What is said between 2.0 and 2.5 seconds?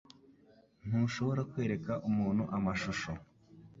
umuntu